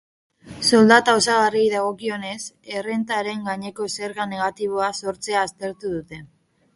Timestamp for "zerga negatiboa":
3.99-4.89